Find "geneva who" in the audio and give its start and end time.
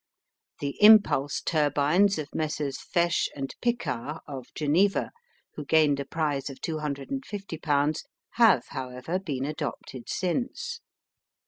4.55-5.63